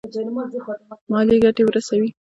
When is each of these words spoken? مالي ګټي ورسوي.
مالي 1.11 1.35
ګټي 1.43 1.63
ورسوي. 1.65 2.09